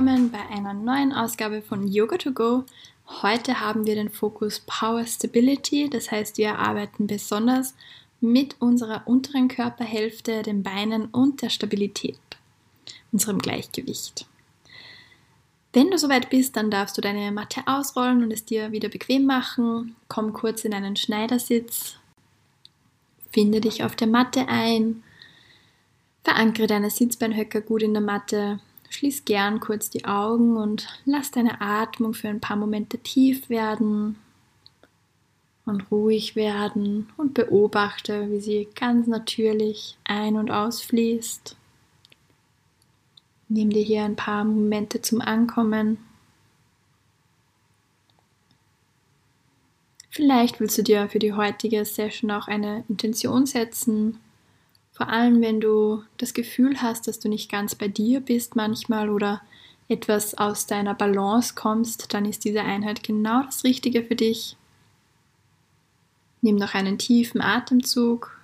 [0.00, 2.64] Willkommen bei einer neuen Ausgabe von Yoga to Go.
[3.20, 7.74] Heute haben wir den Fokus Power Stability, das heißt, wir arbeiten besonders
[8.18, 12.18] mit unserer unteren Körperhälfte, den Beinen und der Stabilität,
[13.12, 14.24] unserem Gleichgewicht.
[15.74, 19.26] Wenn du soweit bist, dann darfst du deine Matte ausrollen und es dir wieder bequem
[19.26, 19.96] machen.
[20.08, 21.96] Komm kurz in einen Schneidersitz.
[23.30, 25.02] Finde dich auf der Matte ein.
[26.24, 31.60] Verankere deine Sitzbeinhöcker gut in der Matte Schließ gern kurz die Augen und lass deine
[31.60, 34.18] Atmung für ein paar Momente tief werden
[35.64, 41.56] und ruhig werden und beobachte, wie sie ganz natürlich ein- und ausfließt.
[43.48, 45.98] Nimm dir hier ein paar Momente zum Ankommen.
[50.10, 54.18] Vielleicht willst du dir für die heutige Session auch eine Intention setzen
[55.00, 59.08] vor allem, wenn du das Gefühl hast, dass du nicht ganz bei dir bist manchmal
[59.08, 59.40] oder
[59.88, 64.58] etwas aus deiner Balance kommst, dann ist diese Einheit genau das Richtige für dich.
[66.42, 68.38] Nimm noch einen tiefen Atemzug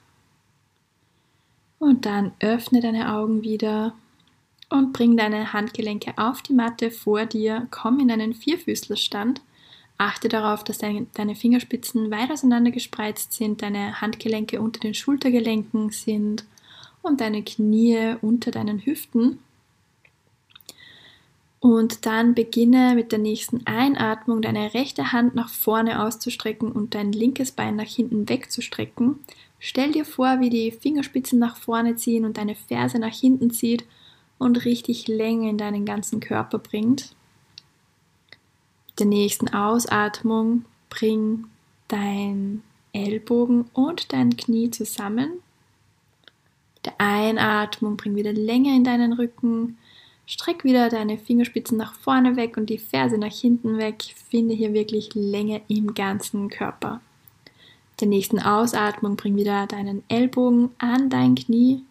[1.78, 3.94] und dann öffne deine Augen wieder
[4.70, 7.68] und bring deine Handgelenke auf die Matte vor dir.
[7.70, 9.42] Komm in einen Vierfüßlerstand.
[9.98, 16.44] Achte darauf, dass deine Fingerspitzen weit auseinander gespreizt sind, deine Handgelenke unter den Schultergelenken sind
[17.00, 19.38] und deine Knie unter deinen Hüften.
[21.60, 27.12] Und dann beginne mit der nächsten Einatmung deine rechte Hand nach vorne auszustrecken und dein
[27.12, 29.20] linkes Bein nach hinten wegzustrecken.
[29.58, 33.86] Stell dir vor, wie die Fingerspitzen nach vorne ziehen und deine Ferse nach hinten zieht
[34.38, 37.15] und richtig Länge in deinen ganzen Körper bringt
[38.98, 41.44] der nächsten Ausatmung bring
[41.88, 42.62] dein
[42.92, 45.42] Ellbogen und dein Knie zusammen.
[46.84, 49.76] Der Einatmung bring wieder Länge in deinen Rücken.
[50.24, 54.02] Streck wieder deine Fingerspitzen nach vorne weg und die Ferse nach hinten weg.
[54.30, 57.00] Finde hier wirklich Länge im ganzen Körper.
[58.00, 61.82] Der nächsten Ausatmung bring wieder deinen Ellbogen an dein Knie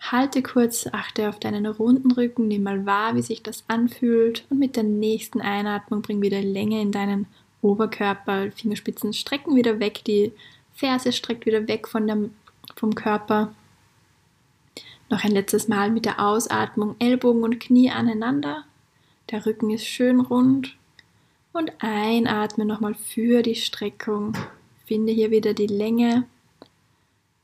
[0.00, 4.58] Halte kurz, achte auf deinen runden Rücken, nimm mal wahr, wie sich das anfühlt und
[4.58, 7.26] mit der nächsten Einatmung bring wieder Länge in deinen
[7.62, 10.32] Oberkörper, Fingerspitzen strecken wieder weg, die
[10.72, 12.34] Ferse streckt wieder weg von dem,
[12.76, 13.52] vom Körper.
[15.10, 18.64] Noch ein letztes Mal mit der Ausatmung Ellbogen und Knie aneinander.
[19.30, 20.76] Der Rücken ist schön rund.
[21.52, 24.36] Und einatme nochmal für die Streckung.
[24.86, 26.24] Finde hier wieder die Länge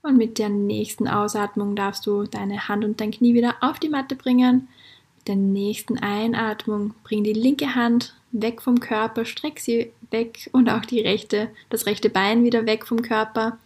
[0.05, 3.89] und mit der nächsten Ausatmung darfst du deine Hand und dein Knie wieder auf die
[3.89, 4.69] Matte bringen.
[5.17, 10.69] Mit der nächsten Einatmung bring die linke Hand weg vom Körper, streck sie weg und
[10.69, 13.59] auch die rechte, das rechte Bein wieder weg vom Körper.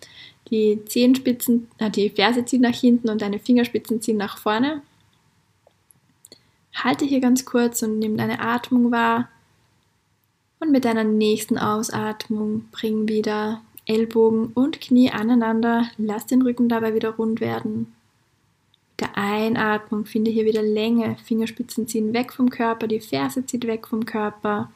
[0.51, 4.83] Die Zehenspitzen, äh, die Ferse ziehen nach hinten und deine Fingerspitzen ziehen nach vorne.
[6.73, 9.29] Halte hier ganz kurz und nimm deine Atmung wahr.
[10.61, 15.91] Und mit deiner nächsten Ausatmung bring wieder Ellbogen und Knie aneinander.
[15.97, 17.93] Lass den Rücken dabei wieder rund werden.
[18.91, 21.17] Mit der Einatmung finde hier wieder Länge.
[21.25, 24.71] Fingerspitzen ziehen weg vom Körper, die Ferse zieht weg vom Körper.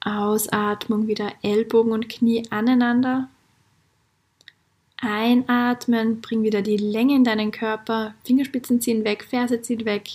[0.00, 3.28] Ausatmung wieder Ellbogen und Knie aneinander.
[4.96, 8.14] Einatmen, bring wieder die Länge in deinen Körper.
[8.24, 10.08] Fingerspitzen ziehen weg, Ferse zieht weg.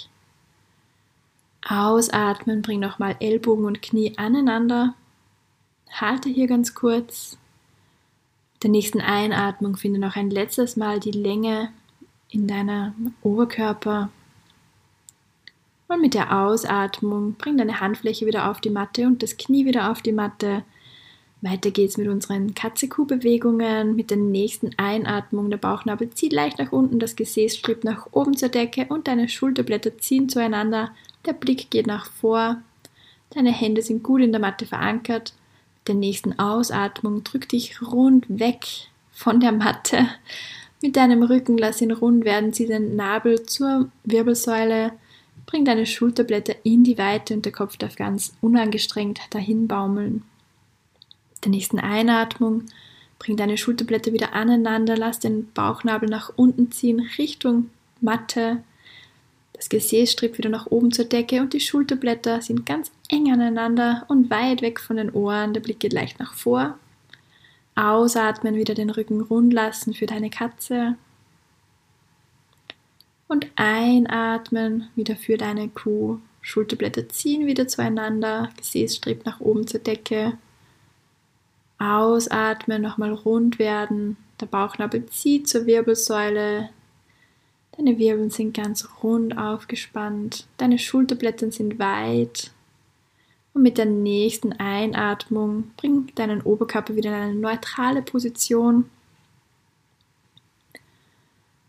[1.67, 4.96] Ausatmen, bring nochmal Ellbogen und Knie aneinander.
[5.90, 7.38] Halte hier ganz kurz
[8.67, 11.72] der nächsten Einatmung finde noch ein letztes Mal die Länge
[12.29, 14.09] in deiner Oberkörper.
[15.87, 19.90] Und mit der Ausatmung bring deine Handfläche wieder auf die Matte und das Knie wieder
[19.90, 20.64] auf die Matte.
[21.40, 23.96] Weiter geht's mit unseren Katze-Kuh-Bewegungen.
[23.96, 28.35] Mit der nächsten Einatmung der Bauchnabel zieht leicht nach unten, das Gesäß strebt nach oben
[28.35, 30.91] zur Decke und deine Schulterblätter ziehen zueinander.
[31.25, 32.58] Der Blick geht nach vor.
[33.29, 35.36] Deine Hände sind gut in der Matte verankert
[35.87, 38.66] der nächsten Ausatmung drück dich rund weg
[39.11, 40.07] von der Matte.
[40.81, 44.91] Mit deinem Rücken lass ihn rund werden, zieh den Nabel zur Wirbelsäule,
[45.47, 50.23] bring deine Schulterblätter in die Weite und der Kopf darf ganz unangestrengt dahin baumeln.
[51.43, 52.66] Der nächsten Einatmung
[53.17, 57.69] bring deine Schulterblätter wieder aneinander, lass den Bauchnabel nach unten ziehen, Richtung
[58.01, 58.63] Matte.
[59.53, 64.06] Das Gesäß strebt wieder nach oben zur Decke und die Schulterblätter sind ganz eng aneinander
[64.08, 65.54] und weit weg von den Ohren.
[65.54, 66.78] Der Blick geht leicht nach vor.
[67.76, 70.96] Ausatmen, wieder den Rücken rund lassen für deine Katze.
[73.28, 76.20] Und einatmen, wieder für deine Kuh.
[76.42, 80.38] Schulterblätter ziehen wieder zueinander, Gesäß strebt nach oben zur Decke.
[81.78, 84.18] Ausatmen, nochmal rund werden.
[84.40, 86.70] Der Bauchnabel zieht zur Wirbelsäule.
[87.76, 90.48] Deine Wirbeln sind ganz rund aufgespannt.
[90.58, 92.52] Deine Schulterblätter sind weit.
[93.58, 98.88] Und mit der nächsten Einatmung bring deinen Oberkörper wieder in eine neutrale Position.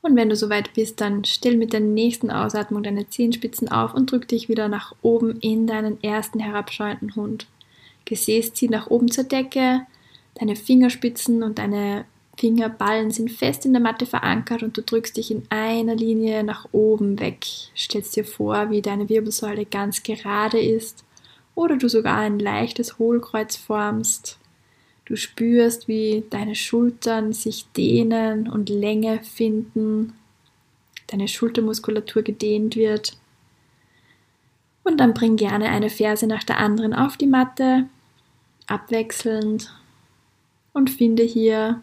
[0.02, 4.12] Und wenn du soweit bist, dann stell mit der nächsten Ausatmung deine Zehenspitzen auf und
[4.12, 7.46] drück dich wieder nach oben in deinen ersten herabschauenden Hund.
[8.04, 9.86] Gesäß zieht nach oben zur Decke,
[10.34, 12.04] deine Fingerspitzen und deine
[12.36, 16.68] Fingerballen sind fest in der Matte verankert und du drückst dich in einer Linie nach
[16.70, 17.46] oben weg.
[17.74, 21.06] Stellst dir vor, wie deine Wirbelsäule ganz gerade ist
[21.58, 24.38] oder du sogar ein leichtes Hohlkreuz formst.
[25.06, 30.12] Du spürst, wie deine Schultern sich dehnen und Länge finden,
[31.08, 33.16] deine Schultermuskulatur gedehnt wird.
[34.84, 37.88] Und dann bring gerne eine Ferse nach der anderen auf die Matte,
[38.68, 39.74] abwechselnd
[40.72, 41.82] und finde hier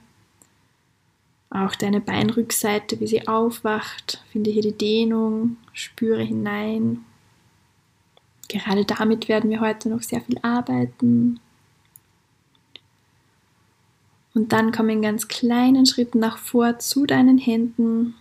[1.49, 4.23] auch deine Beinrückseite, wie sie aufwacht.
[4.31, 7.03] Finde hier die Dehnung, spüre hinein.
[8.47, 11.39] Gerade damit werden wir heute noch sehr viel arbeiten.
[14.33, 18.15] Und dann komm in ganz kleinen Schritten nach vor zu deinen Händen.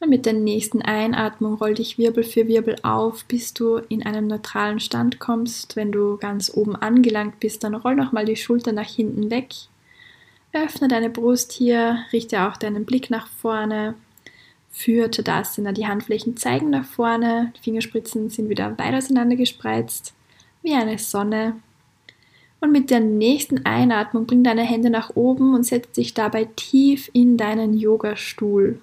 [0.00, 4.26] Und mit der nächsten Einatmung roll dich Wirbel für Wirbel auf, bis du in einen
[4.26, 5.76] neutralen Stand kommst.
[5.76, 9.54] Wenn du ganz oben angelangt bist, dann roll nochmal die Schulter nach hinten weg.
[10.52, 13.94] Öffne deine Brust hier, richte auch deinen Blick nach vorne.
[14.70, 20.14] Für Tadasana, die Handflächen zeigen nach vorne, die Fingerspitzen sind wieder weit auseinander gespreizt,
[20.62, 21.56] wie eine Sonne.
[22.60, 27.10] Und mit der nächsten Einatmung bring deine Hände nach oben und setz dich dabei tief
[27.12, 28.80] in deinen Yoga-Stuhl.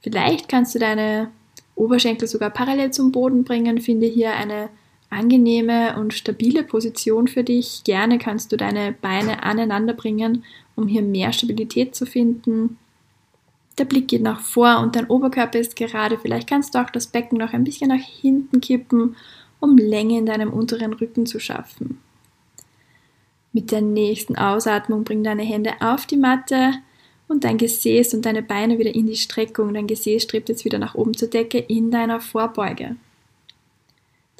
[0.00, 1.30] Vielleicht kannst du deine
[1.74, 3.80] Oberschenkel sogar parallel zum Boden bringen.
[3.80, 4.70] Finde hier eine
[5.10, 7.82] angenehme und stabile Position für dich.
[7.84, 12.78] Gerne kannst du deine Beine aneinander bringen, um hier mehr Stabilität zu finden.
[13.78, 16.18] Der Blick geht nach vor und dein Oberkörper ist gerade.
[16.18, 19.16] Vielleicht kannst du auch das Becken noch ein bisschen nach hinten kippen,
[19.60, 22.00] um Länge in deinem unteren Rücken zu schaffen.
[23.52, 26.72] Mit der nächsten Ausatmung bring deine Hände auf die Matte
[27.28, 29.74] und dein Gesäß und deine Beine wieder in die Streckung.
[29.74, 32.96] Dein Gesäß strebt jetzt wieder nach oben zur Decke in deiner Vorbeuge.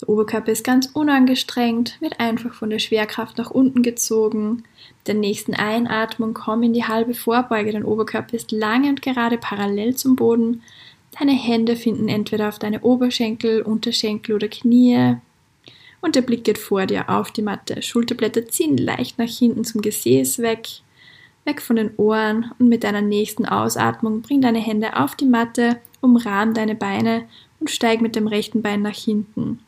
[0.01, 4.65] Der Oberkörper ist ganz unangestrengt, wird einfach von der Schwerkraft nach unten gezogen.
[4.99, 7.73] Mit der nächsten Einatmung komm in die halbe Vorbeuge.
[7.73, 10.63] Dein Oberkörper ist lang und gerade parallel zum Boden.
[11.19, 15.17] Deine Hände finden entweder auf deine Oberschenkel, Unterschenkel oder Knie
[16.07, 17.83] und der Blick geht vor dir auf die Matte.
[17.83, 20.69] Schulterblätter ziehen leicht nach hinten zum Gesäß weg,
[21.45, 25.81] weg von den Ohren und mit deiner nächsten Ausatmung bring deine Hände auf die Matte,
[26.01, 27.25] umrahm deine Beine
[27.59, 29.59] und steig mit dem rechten Bein nach hinten.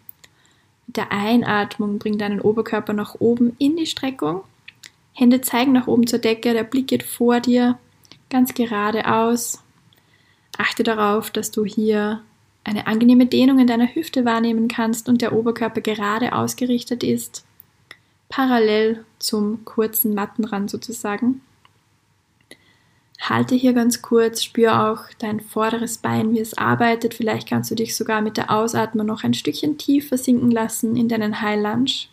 [0.89, 4.43] Der Einatmung bring deinen Oberkörper nach oben in die Streckung.
[5.13, 7.79] Hände zeigen nach oben zur Decke, der Blick geht vor dir,
[8.31, 9.63] ganz geradeaus.
[10.57, 12.23] Achte darauf, dass du hier
[12.65, 17.45] eine angenehme Dehnung in deiner Hüfte wahrnehmen kannst und der Oberkörper gerade ausgerichtet ist,
[18.31, 21.43] parallel zum kurzen Mattenrand sozusagen.
[23.21, 27.15] Halte hier ganz kurz, spür auch dein vorderes Bein, wie es arbeitet.
[27.15, 31.09] Vielleicht kannst du dich sogar mit der Ausatmung noch ein Stückchen tiefer sinken lassen in
[31.09, 32.09] deinen High Lunge.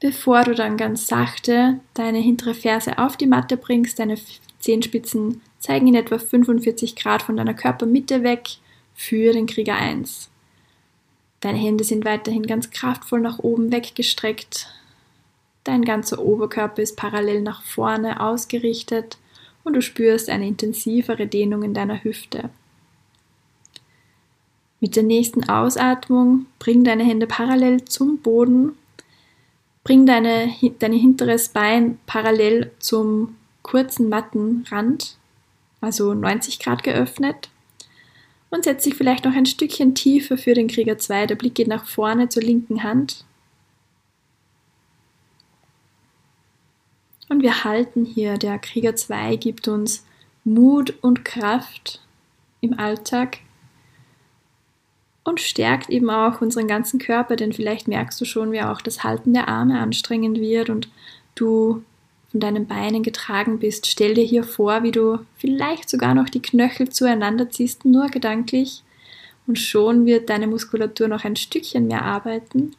[0.00, 4.16] Bevor du dann ganz sachte deine hintere Ferse auf die Matte bringst, deine
[4.58, 8.48] Zehenspitzen zeigen in etwa 45 Grad von deiner Körpermitte weg
[8.94, 10.30] für den Krieger 1.
[11.40, 14.68] Deine Hände sind weiterhin ganz kraftvoll nach oben weggestreckt.
[15.70, 19.18] Dein ganzer Oberkörper ist parallel nach vorne ausgerichtet
[19.62, 22.50] und du spürst eine intensivere Dehnung in deiner Hüfte.
[24.80, 28.72] Mit der nächsten Ausatmung bring deine Hände parallel zum Boden,
[29.84, 35.18] bring deine, dein hinteres Bein parallel zum kurzen Mattenrand
[35.80, 37.48] also 90 Grad geöffnet.
[38.50, 41.28] Und setz dich vielleicht noch ein Stückchen tiefer für den Krieger 2.
[41.28, 43.24] Der Blick geht nach vorne zur linken Hand.
[47.30, 48.38] Und wir halten hier.
[48.38, 50.04] Der Krieger 2 gibt uns
[50.44, 52.00] Mut und Kraft
[52.60, 53.38] im Alltag
[55.22, 59.04] und stärkt eben auch unseren ganzen Körper, denn vielleicht merkst du schon, wie auch das
[59.04, 60.88] Halten der Arme anstrengend wird und
[61.36, 61.84] du
[62.32, 63.86] von deinen Beinen getragen bist.
[63.86, 68.82] Stell dir hier vor, wie du vielleicht sogar noch die Knöchel zueinander ziehst, nur gedanklich.
[69.46, 72.72] Und schon wird deine Muskulatur noch ein Stückchen mehr arbeiten.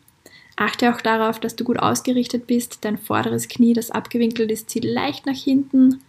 [0.56, 2.80] Achte auch darauf, dass du gut ausgerichtet bist.
[2.82, 6.02] Dein vorderes Knie, das abgewinkelt ist, zieht leicht nach hinten.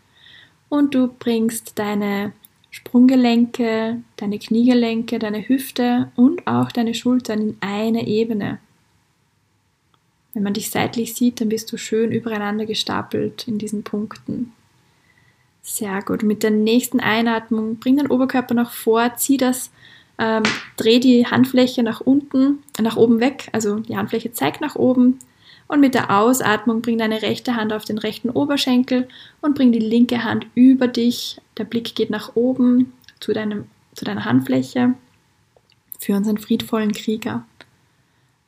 [0.69, 2.33] Und du bringst deine
[2.71, 8.59] Sprunggelenke, deine Kniegelenke, deine Hüfte und auch deine Schultern in eine Ebene.
[10.33, 14.53] Wenn man dich seitlich sieht, dann bist du schön übereinander gestapelt in diesen Punkten.
[15.63, 16.23] Sehr gut.
[16.23, 19.71] Mit der nächsten Einatmung bring den Oberkörper nach vor, zieh das,
[20.19, 20.43] ähm,
[20.77, 25.19] dreh die Handfläche nach unten, nach oben weg, also die Handfläche zeigt nach oben,
[25.73, 29.09] und mit der Ausatmung bring deine rechte Hand auf den rechten Oberschenkel
[29.41, 31.41] und bring die linke Hand über dich.
[31.57, 33.65] Der Blick geht nach oben zu, deinem,
[33.95, 34.93] zu deiner Handfläche
[35.99, 37.47] für unseren friedvollen Krieger.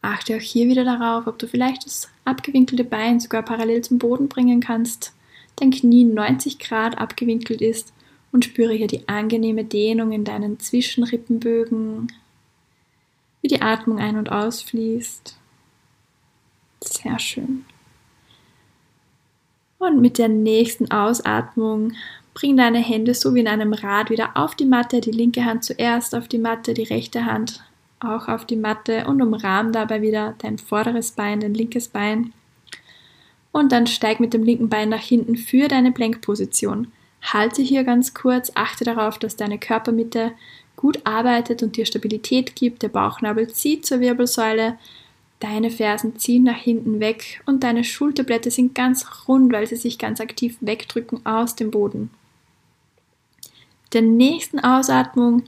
[0.03, 4.29] Achte auch hier wieder darauf, ob du vielleicht das abgewinkelte Bein sogar parallel zum Boden
[4.29, 5.15] bringen kannst,
[5.57, 7.94] dein Knie 90 Grad abgewinkelt ist
[8.35, 12.13] und spüre hier die angenehme Dehnung in deinen Zwischenrippenbögen,
[13.41, 15.39] wie die Atmung ein- und ausfließt.
[16.81, 17.65] Sehr schön.
[19.79, 21.93] Und mit der nächsten Ausatmung
[22.35, 25.63] bring deine Hände so wie in einem Rad wieder auf die Matte, die linke Hand
[25.63, 27.63] zuerst auf die Matte, die rechte Hand
[28.01, 32.33] auch auf die Matte und umrahm dabei wieder dein vorderes Bein, dein linkes Bein.
[33.53, 36.89] Und dann steig mit dem linken Bein nach hinten für deine Blenkposition.
[37.25, 40.33] Halte hier ganz kurz, achte darauf, dass deine Körpermitte
[40.77, 42.83] gut arbeitet und dir Stabilität gibt.
[42.83, 44.79] Der Bauchnabel zieht zur Wirbelsäule,
[45.45, 49.99] Deine Fersen ziehen nach hinten weg und deine Schulterblätter sind ganz rund, weil sie sich
[49.99, 52.09] ganz aktiv wegdrücken aus dem Boden.
[53.93, 55.43] Der nächsten Ausatmung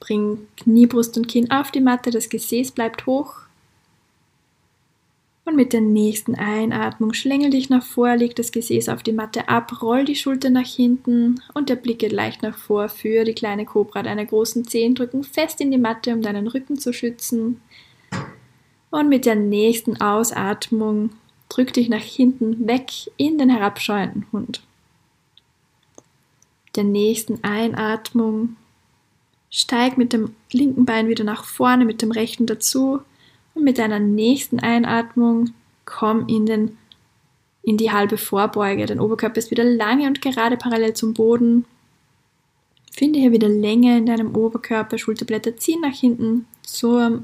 [0.00, 3.41] bring Knie, Brust und Kinn auf die Matte, das Gesäß bleibt hoch.
[5.44, 9.48] Und mit der nächsten Einatmung schlängel dich nach vor, leg das Gesäß auf die Matte
[9.48, 13.34] ab, roll die Schulter nach hinten und der Blick geht leicht nach vor für die
[13.34, 14.04] kleine Kobra.
[14.04, 17.60] Deine großen Zehen drücken fest in die Matte, um deinen Rücken zu schützen.
[18.90, 21.10] Und mit der nächsten Ausatmung
[21.48, 24.62] drück dich nach hinten weg in den herabschauenden Hund.
[26.76, 28.56] Der nächsten Einatmung
[29.50, 33.00] steig mit dem linken Bein wieder nach vorne, mit dem rechten dazu
[33.54, 35.50] und mit deiner nächsten Einatmung
[35.84, 36.78] komm in den
[37.64, 38.86] in die halbe Vorbeuge.
[38.86, 41.64] Dein Oberkörper ist wieder lange und gerade parallel zum Boden.
[42.90, 47.22] Finde hier wieder Länge in deinem Oberkörper, Schulterblätter ziehen nach hinten zur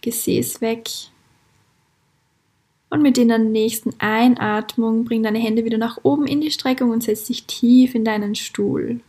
[0.00, 0.88] Gesäß weg.
[2.90, 7.02] Und mit der nächsten Einatmung bring deine Hände wieder nach oben in die Streckung und
[7.02, 9.00] setz dich tief in deinen Stuhl.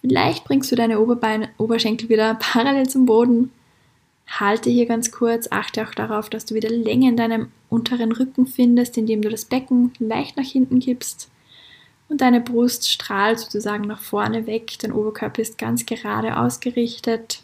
[0.00, 3.52] Vielleicht bringst du deine Oberbeine, Oberschenkel wieder parallel zum Boden.
[4.26, 8.46] Halte hier ganz kurz, achte auch darauf, dass du wieder Länge in deinem unteren Rücken
[8.46, 11.30] findest, indem du das Becken leicht nach hinten gibst.
[12.08, 17.42] Und deine Brust strahlt sozusagen nach vorne weg, dein Oberkörper ist ganz gerade ausgerichtet.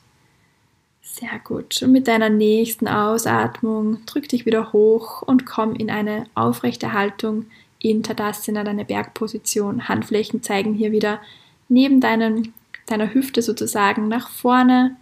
[1.02, 1.82] Sehr gut.
[1.82, 7.46] Und mit deiner nächsten Ausatmung drück dich wieder hoch und komm in eine aufrechte Haltung
[7.80, 9.88] in Tadasana, deine Bergposition.
[9.88, 11.20] Handflächen zeigen hier wieder
[11.68, 12.54] neben deinen,
[12.86, 14.96] deiner Hüfte sozusagen nach vorne.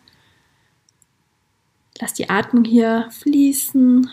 [2.01, 4.09] Lass die Atmung hier fließen.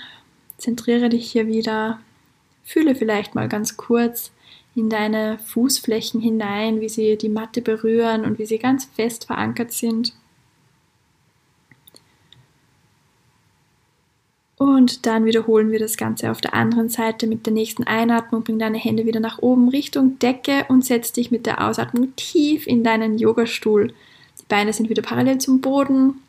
[0.57, 1.99] Zentriere dich hier wieder.
[2.63, 4.31] Fühle vielleicht mal ganz kurz
[4.75, 9.71] in deine Fußflächen hinein, wie sie die Matte berühren und wie sie ganz fest verankert
[9.71, 10.13] sind.
[14.57, 18.43] Und dann wiederholen wir das Ganze auf der anderen Seite mit der nächsten Einatmung.
[18.43, 22.67] Bring deine Hände wieder nach oben Richtung Decke und setz dich mit der Ausatmung tief
[22.67, 23.93] in deinen Yogastuhl.
[24.39, 26.21] Die Beine sind wieder parallel zum Boden.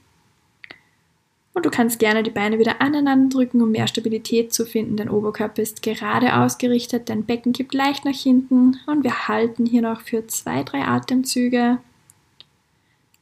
[1.59, 4.97] Und du kannst gerne die Beine wieder aneinander drücken, um mehr Stabilität zu finden.
[4.97, 9.83] Dein Oberkörper ist gerade ausgerichtet, dein Becken kippt leicht nach hinten und wir halten hier
[9.83, 11.79] noch für zwei, drei Atemzüge.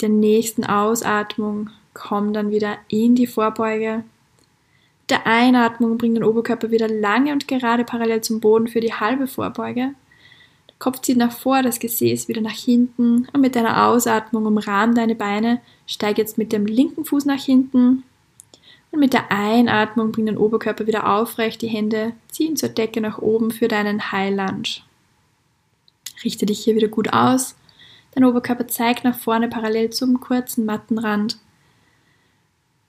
[0.02, 4.04] Der nächsten Ausatmung komm dann wieder in die Vorbeuge
[5.08, 9.26] der Einatmung bringt den Oberkörper wieder lange und gerade parallel zum Boden für die halbe
[9.26, 9.94] Vorbeuge.
[10.68, 14.94] Der Kopf zieht nach vor, das Gesäß wieder nach hinten und mit deiner Ausatmung umrahm
[14.94, 15.62] deine Beine.
[15.86, 18.02] Steig jetzt mit dem linken Fuß nach hinten
[18.96, 23.18] und mit der Einatmung bring den Oberkörper wieder aufrecht, die Hände ziehen zur Decke nach
[23.18, 24.80] oben für deinen High Lunge.
[26.24, 27.56] Richte dich hier wieder gut aus.
[28.12, 31.36] Dein Oberkörper zeigt nach vorne parallel zum kurzen Mattenrand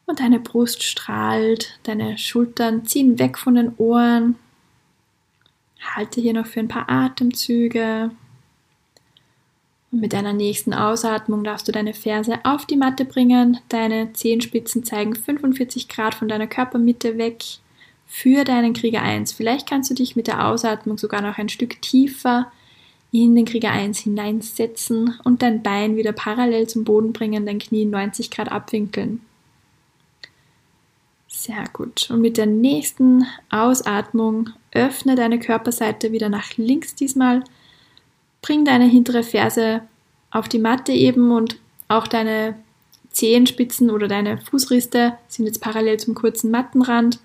[0.05, 4.37] und deine Brust strahlt, deine Schultern ziehen weg von den Ohren.
[5.81, 8.11] Halte hier noch für ein paar Atemzüge.
[9.99, 13.57] Mit deiner nächsten Ausatmung darfst du deine Ferse auf die Matte bringen.
[13.67, 17.43] Deine Zehenspitzen zeigen 45 Grad von deiner Körpermitte weg.
[18.09, 19.33] für deinen Krieger 1.
[19.33, 22.49] Vielleicht kannst du dich mit der Ausatmung sogar noch ein Stück tiefer
[23.11, 27.83] in den Krieger 1 hineinsetzen und dein Bein wieder parallel zum Boden bringen, dein Knie
[27.83, 29.21] 90 Grad abwinkeln.
[31.27, 32.09] Sehr gut.
[32.09, 37.43] Und mit der nächsten Ausatmung öffne deine Körperseite wieder nach links diesmal.
[38.41, 39.81] Bring deine hintere Ferse
[40.31, 42.55] auf die Matte eben und auch deine
[43.11, 47.19] Zehenspitzen oder deine Fußriste sind jetzt parallel zum kurzen Mattenrand.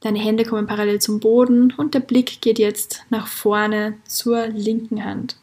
[0.00, 5.04] Deine Hände kommen parallel zum Boden und der Blick geht jetzt nach vorne zur linken
[5.04, 5.36] Hand.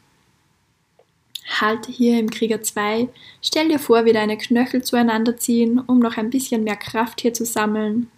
[1.60, 3.08] Halte hier im Krieger 2.
[3.40, 7.32] Stell dir vor, wie deine Knöchel zueinander ziehen, um noch ein bisschen mehr Kraft hier
[7.32, 8.10] zu sammeln.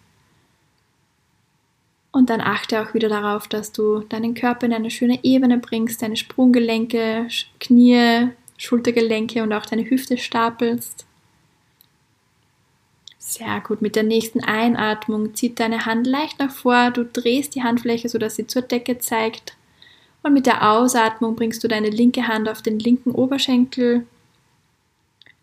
[2.11, 6.03] Und dann achte auch wieder darauf, dass du deinen Körper in eine schöne Ebene bringst,
[6.03, 7.29] deine Sprunggelenke,
[7.61, 11.07] Knie, Schultergelenke und auch deine Hüfte stapelst.
[13.19, 13.83] Sehr gut.
[13.83, 16.91] Mit der nächsten Einatmung zieht deine Hand leicht nach vor.
[16.91, 19.55] Du drehst die Handfläche, sodass sie zur Decke zeigt.
[20.23, 24.07] Und mit der Ausatmung bringst du deine linke Hand auf den linken Oberschenkel.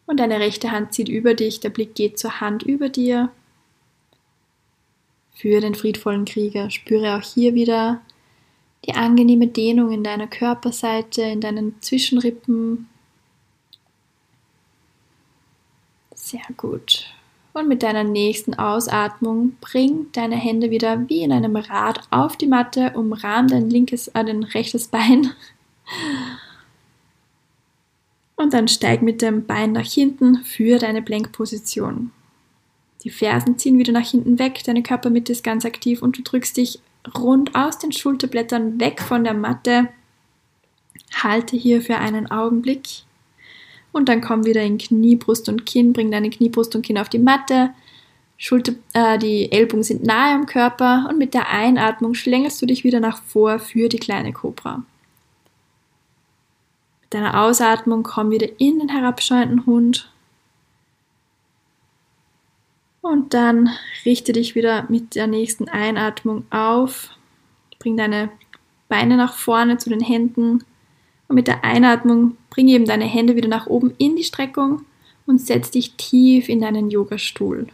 [0.07, 1.59] Und deine rechte Hand zieht über dich.
[1.59, 3.29] Der Blick geht zur Hand über dir.
[5.35, 6.69] Für den friedvollen Krieger.
[6.71, 8.01] Spüre auch hier wieder
[8.85, 12.87] die angenehme Dehnung in deiner Körperseite, in deinen Zwischenrippen.
[16.13, 17.05] Sehr gut.
[17.53, 22.47] Und mit deiner nächsten Ausatmung bring deine Hände wieder wie in einem Rad auf die
[22.47, 25.31] Matte, umrahm dein linkes, äh, dein rechtes Bein.
[28.35, 32.11] Und dann steig mit dem Bein nach hinten für deine Blenkposition.
[33.05, 36.57] Die Fersen ziehen wieder nach hinten weg, deine Körpermitte ist ganz aktiv und du drückst
[36.57, 36.79] dich
[37.15, 39.89] rund aus den Schulterblättern weg von der Matte.
[41.13, 42.87] Halte hier für einen Augenblick
[43.91, 46.97] und dann komm wieder in Knie, Brust und Kinn, bring deine Knie, Brust und Kinn
[46.97, 47.69] auf die Matte.
[48.37, 52.83] Schulter, äh, die Ellbogen sind nahe am Körper und mit der Einatmung schlängelst du dich
[52.83, 54.83] wieder nach vor für die kleine Kobra.
[57.01, 60.09] Mit deiner Ausatmung komm wieder in den herabschauenden Hund.
[63.05, 63.69] Und dann
[64.03, 67.11] richte dich wieder mit der nächsten Einatmung auf.
[67.77, 68.31] Bring deine
[68.89, 70.63] Beine nach vorne zu den Händen
[71.27, 74.85] und mit der Einatmung bring eben deine Hände wieder nach oben in die Streckung
[75.27, 77.67] und setz dich tief in deinen Yogastuhl.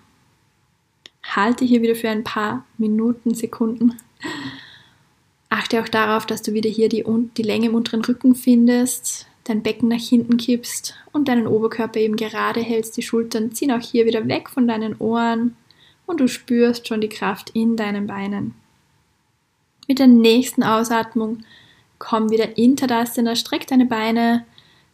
[1.24, 3.98] Halte hier wieder für ein paar Minuten, Sekunden.
[5.48, 7.06] Achte auch darauf, dass du wieder hier die,
[7.38, 12.15] die Länge im unteren Rücken findest, dein Becken nach hinten kippst und deinen Oberkörper eben
[12.15, 12.95] gerade hältst.
[12.97, 15.56] Die Schultern ziehen auch hier wieder weg von deinen Ohren
[16.06, 18.54] und du spürst schon die Kraft in deinen Beinen.
[19.88, 21.43] Mit der nächsten Ausatmung
[22.01, 24.43] Komm wieder in Tadasana, streck deine Beine,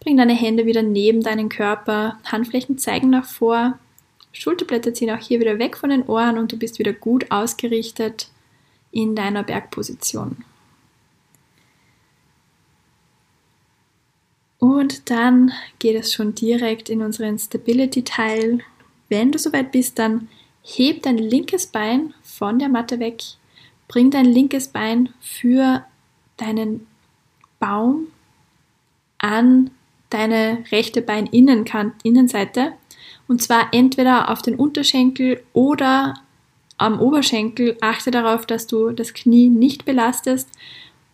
[0.01, 3.79] bring deine Hände wieder neben deinen Körper, Handflächen zeigen nach vor,
[4.33, 8.29] Schulterblätter ziehen auch hier wieder weg von den Ohren und du bist wieder gut ausgerichtet
[8.91, 10.43] in deiner Bergposition.
[14.59, 18.59] Und dann geht es schon direkt in unseren Stability-Teil.
[19.09, 20.29] Wenn du soweit bist, dann
[20.63, 23.21] heb dein linkes Bein von der Matte weg,
[23.87, 25.85] bring dein linkes Bein für
[26.37, 26.87] deinen
[27.59, 28.07] Baum
[29.17, 29.71] an
[30.09, 32.73] deine rechte Beininnenseite
[33.27, 36.15] und zwar entweder auf den Unterschenkel oder
[36.77, 37.77] am Oberschenkel.
[37.81, 40.49] Achte darauf, dass du das Knie nicht belastest.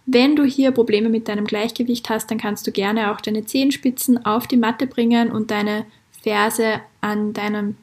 [0.05, 4.25] Wenn du hier Probleme mit deinem Gleichgewicht hast, dann kannst du gerne auch deine Zehenspitzen
[4.25, 5.85] auf die Matte bringen und deine
[6.21, 7.77] Ferse an deinem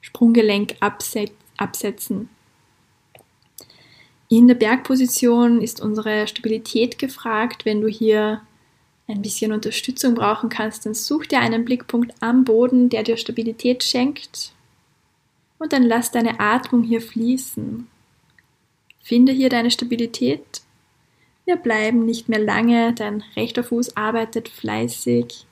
[0.00, 2.28] Sprunggelenk absetzen.
[4.28, 7.64] In der Bergposition ist unsere Stabilität gefragt.
[7.64, 8.40] Wenn du hier
[9.06, 13.84] ein bisschen Unterstützung brauchen kannst, dann such dir einen Blickpunkt am Boden, der dir Stabilität
[13.84, 14.52] schenkt.
[15.58, 17.86] Und dann lass deine Atmung hier fließen.
[19.00, 20.62] Finde hier deine Stabilität.
[21.44, 25.46] Wir bleiben nicht mehr lange, dein rechter Fuß arbeitet fleißig.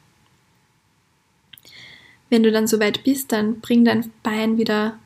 [2.29, 4.98] Wenn du dann soweit bist, dann bring dein Bein wieder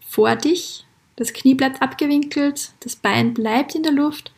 [0.00, 4.32] vor dich das Knie bleibt abgewinkelt, das Bein bleibt in der Luft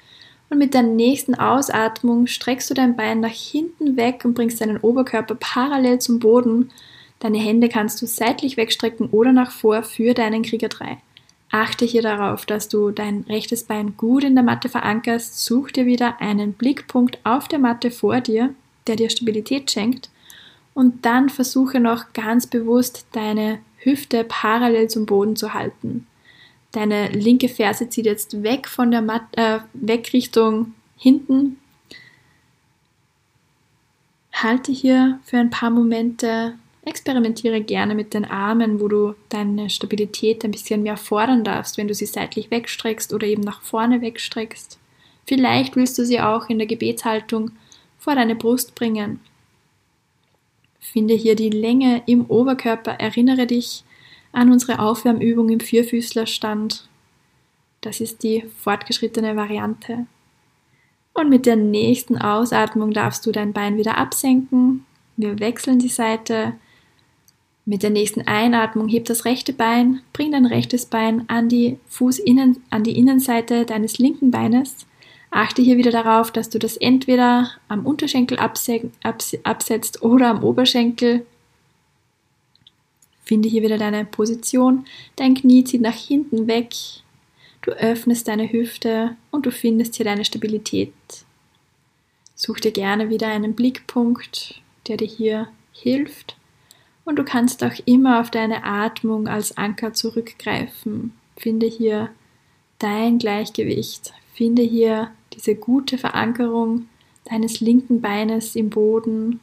[0.48, 4.78] und mit der nächsten Ausatmung streckst du dein Bein nach hinten weg und bringst deinen
[4.78, 6.70] Oberkörper parallel zum Boden.
[7.18, 10.98] Deine Hände kannst du seitlich wegstrecken oder nach vor für deinen Krieger 3.
[11.50, 15.44] Achte hier darauf, dass du dein rechtes Bein gut in der Matte verankerst.
[15.44, 18.54] Such dir wieder einen Blickpunkt auf der Matte vor dir,
[18.86, 20.10] der dir Stabilität schenkt.
[20.74, 26.06] Und dann versuche noch ganz bewusst deine Hüfte parallel zum Boden zu halten.
[26.72, 31.58] Deine linke Ferse zieht jetzt weg von der Mat äh, weg Richtung hinten.
[34.32, 36.54] Halte hier für ein paar Momente.
[36.88, 41.88] Experimentiere gerne mit den Armen, wo du deine Stabilität ein bisschen mehr fordern darfst, wenn
[41.88, 44.78] du sie seitlich wegstreckst oder eben nach vorne wegstreckst.
[45.26, 47.50] Vielleicht willst du sie auch in der Gebetshaltung
[47.98, 49.20] vor deine Brust bringen.
[50.80, 52.92] Finde hier die Länge im Oberkörper.
[52.92, 53.84] Erinnere dich
[54.32, 56.88] an unsere Aufwärmübung im Vierfüßlerstand.
[57.82, 60.06] Das ist die fortgeschrittene Variante.
[61.12, 64.86] Und mit der nächsten Ausatmung darfst du dein Bein wieder absenken.
[65.16, 66.54] Wir wechseln die Seite.
[67.68, 72.62] Mit der nächsten Einatmung heb das rechte Bein, bring dein rechtes Bein an die Fußinnen,
[72.70, 74.86] an die Innenseite deines linken Beines.
[75.30, 81.26] Achte hier wieder darauf, dass du das entweder am Unterschenkel absetzt oder am Oberschenkel.
[83.22, 84.86] Finde hier wieder deine Position.
[85.16, 86.72] Dein Knie zieht nach hinten weg.
[87.60, 90.94] Du öffnest deine Hüfte und du findest hier deine Stabilität.
[92.34, 96.37] Such dir gerne wieder einen Blickpunkt, der dir hier hilft.
[97.08, 101.14] Und du kannst auch immer auf deine Atmung als Anker zurückgreifen.
[101.38, 102.10] Finde hier
[102.78, 104.12] dein Gleichgewicht.
[104.34, 106.86] Finde hier diese gute Verankerung
[107.24, 109.40] deines linken Beines im Boden.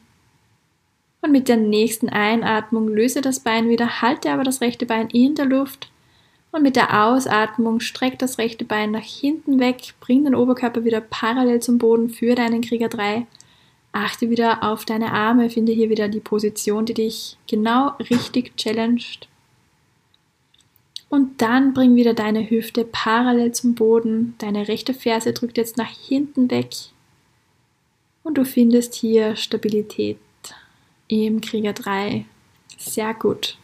[1.22, 5.34] Und mit der nächsten Einatmung löse das Bein wieder, halte aber das rechte Bein in
[5.34, 5.90] der Luft.
[6.52, 11.00] Und mit der Ausatmung streck das rechte Bein nach hinten weg, bring den Oberkörper wieder
[11.00, 13.26] parallel zum Boden für deinen Krieger 3
[13.96, 19.26] Achte wieder auf deine Arme, finde hier wieder die Position, die dich genau richtig challenged.
[21.08, 24.34] Und dann bring wieder deine Hüfte parallel zum Boden.
[24.36, 26.74] Deine rechte Ferse drückt jetzt nach hinten weg.
[28.22, 30.18] Und du findest hier Stabilität
[31.08, 32.26] im Krieger 3.
[32.76, 33.56] Sehr gut.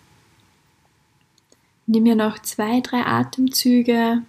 [1.86, 4.22] Nimm hier noch zwei, drei Atemzüge.